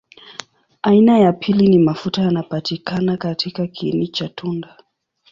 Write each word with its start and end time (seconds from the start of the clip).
Aina 0.81 1.19
ya 1.19 1.33
pili 1.33 1.67
ni 1.67 1.79
mafuta 1.79 2.21
yanapatikana 2.21 3.17
katika 3.17 3.67
kiini 3.67 4.07
cha 4.07 4.29
tunda. 4.29 4.77